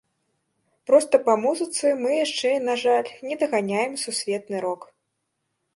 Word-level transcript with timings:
Проста 0.89 1.15
па 1.27 1.35
музыцы 1.43 1.85
мы 2.01 2.11
яшчэ, 2.25 2.51
на 2.71 2.81
жаль, 2.85 3.09
не 3.29 3.35
даганяем 3.45 3.93
сусветны 4.07 4.57
рок. 4.67 4.81